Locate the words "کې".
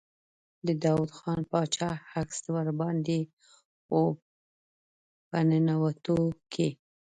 6.51-6.69